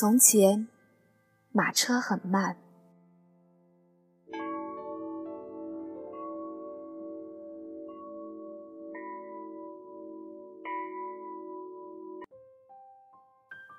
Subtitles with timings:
[0.00, 0.68] 从前，
[1.50, 2.56] 马车很慢，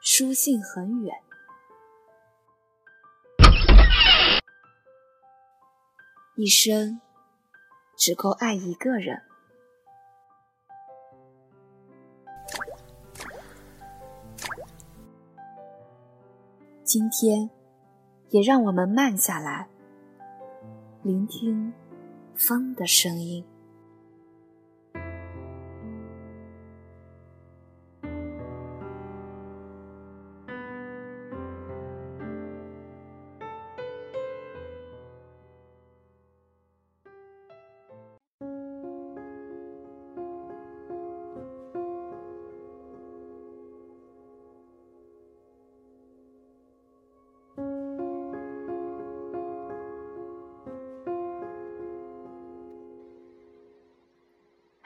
[0.01, 1.15] 书信很远，
[6.35, 6.99] 一生
[7.95, 9.28] 只够爱一个人。
[16.91, 17.51] 今天，
[18.31, 19.67] 也让我们慢下来，
[21.03, 21.71] 聆听
[22.33, 23.45] 风的声音。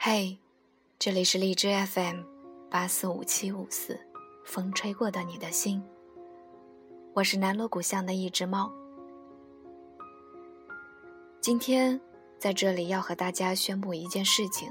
[0.06, 0.36] 嘿，
[0.98, 2.24] 这里是荔枝 FM
[2.70, 3.98] 八四五七五四，
[4.44, 5.82] 风吹过的你的心。
[7.14, 8.70] 我是南锣鼓巷的一只猫。
[11.40, 11.98] 今天
[12.38, 14.70] 在这里要和大家宣布一件事情：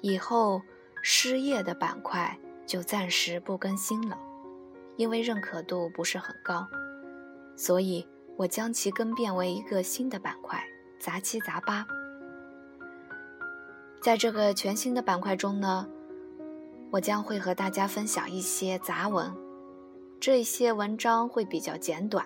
[0.00, 0.60] 以后
[1.02, 4.18] 失业的板块就暂时不更新了，
[4.96, 6.66] 因为认可度不是很高，
[7.56, 8.04] 所以
[8.36, 10.60] 我将其更变为一个新的板块——
[10.98, 11.86] 杂七杂八。
[14.06, 15.84] 在这个全新的板块中呢，
[16.92, 19.34] 我将会和大家分享一些杂文，
[20.20, 22.24] 这些文章会比较简短，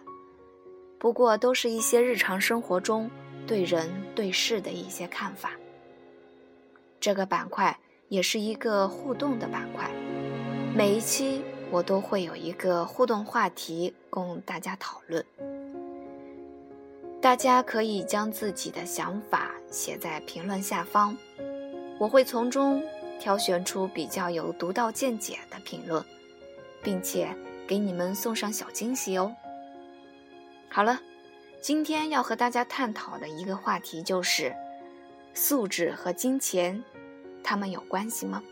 [0.98, 3.10] 不过都是一些日常生活中
[3.46, 5.52] 对人对事的一些看法。
[7.00, 7.74] 这个板块
[8.10, 9.90] 也是一个互动的板块，
[10.76, 15.24] 每一期我都会有一个互动话题供大家讨论，
[17.22, 21.16] 大家可以将自己的想法写在评论下方。
[22.00, 22.82] 我会从中
[23.18, 26.02] 挑选出比较有独到见解的评论，
[26.82, 27.28] 并且
[27.68, 29.36] 给你们送上小惊喜哦。
[30.70, 30.98] 好了，
[31.60, 34.56] 今天要和大家探讨的一个话题就是：
[35.34, 36.82] 素质和金钱，
[37.44, 38.42] 它们有关系吗？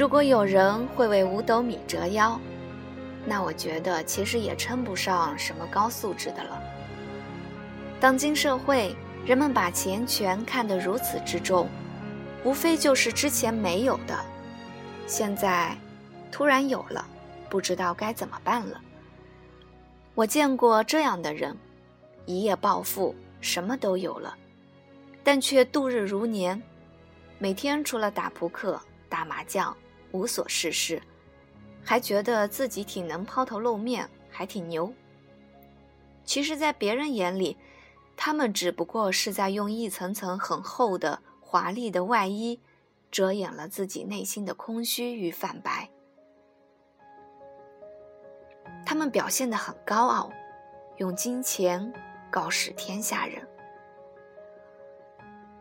[0.00, 2.40] 如果有人会为五斗米折腰，
[3.26, 6.58] 那我觉得其实也称不上什么高素质的了。
[8.00, 8.96] 当今社会，
[9.26, 11.68] 人们把钱权看得如此之重，
[12.44, 14.18] 无非就是之前没有的，
[15.06, 15.76] 现在
[16.32, 17.06] 突然有了，
[17.50, 18.80] 不知道该怎么办了。
[20.14, 21.54] 我见过这样的人，
[22.24, 24.34] 一夜暴富，什么都有了，
[25.22, 26.58] 但却度日如年，
[27.38, 29.76] 每天除了打扑克、打麻将。
[30.12, 31.00] 无所事事，
[31.84, 34.92] 还觉得自己挺能抛头露面，还挺牛。
[36.24, 37.56] 其实，在别人眼里，
[38.16, 42.60] 他们只不过是在用一层层很厚的华丽的外衣，
[43.10, 45.90] 遮掩了自己内心的空虚与泛白。
[48.86, 50.30] 他们表现得很高傲，
[50.98, 51.92] 用金钱
[52.30, 53.46] 告示天下人。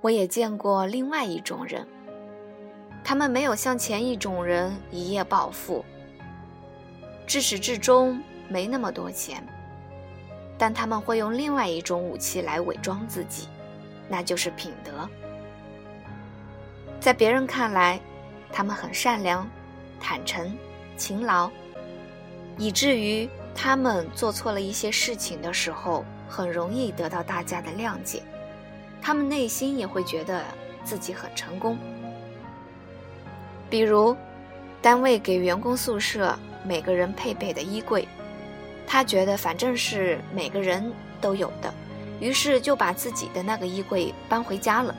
[0.01, 1.87] 我也见过另外一种人。
[3.09, 5.83] 他们没有像前一种人一夜暴富，
[7.25, 9.43] 至始至终没那么多钱，
[10.59, 13.47] 但他们会用另外一种武器来伪装自己，
[14.07, 15.09] 那就是品德。
[16.99, 17.99] 在别人看来，
[18.53, 19.49] 他们很善良、
[19.99, 20.55] 坦诚、
[20.95, 21.49] 勤劳，
[22.59, 28.21] 以至于他们做错了一些事情的时候，很容易得到大家的谅解，
[29.01, 30.43] 他们内心也会觉得
[30.83, 31.75] 自己很成功。
[33.69, 34.15] 比如，
[34.81, 38.07] 单位给员工宿舍每个人配备的衣柜，
[38.87, 41.71] 他觉得反正是每个人都有的，
[42.19, 44.95] 于是就把自己的那个衣柜搬回家了。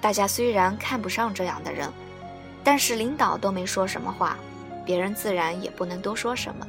[0.00, 1.88] 大家虽然看不上这样的人，
[2.64, 4.36] 但是领导都没说什么话，
[4.84, 6.66] 别人自然也不能多说什么。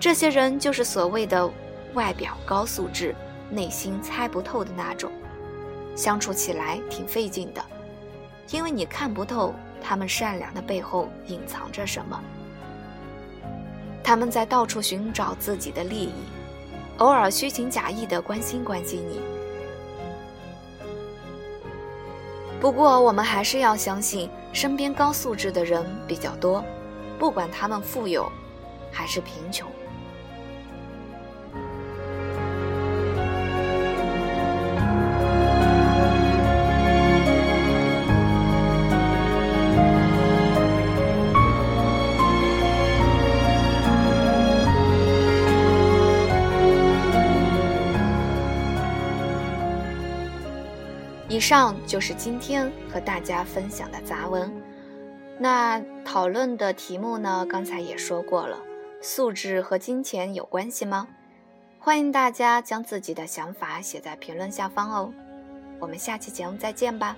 [0.00, 1.48] 这些人就是所谓的
[1.94, 3.14] 外表高素质，
[3.50, 5.12] 内心猜不透的那种，
[5.94, 7.64] 相处起来挺费劲的，
[8.50, 9.54] 因为你看不透。
[9.82, 12.20] 他们善良的背后隐藏着什么？
[14.02, 16.12] 他们在到处寻找自己的利益，
[16.98, 19.20] 偶尔虚情假意的关心关心你。
[22.60, 26.64] 不过，我们还是要相信，身边高素质的人比较多，
[27.18, 28.30] 不管他们富有
[28.90, 29.68] 还是贫穷。
[51.28, 54.50] 以上就是今天和大家分享的杂文。
[55.38, 57.46] 那讨论的题目呢？
[57.48, 58.58] 刚才也说过了，
[59.02, 61.06] 素质和金钱有关系吗？
[61.78, 65.12] 欢迎大家将自己的想法写在评论下方哦。
[65.78, 67.14] 我们下期节目再见吧。